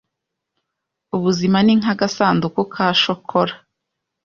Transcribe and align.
Ubuzima 1.15 1.57
ni 1.63 1.73
nkagasanduku 1.79 2.61
ka 2.73 2.85
shokora. 3.01 3.55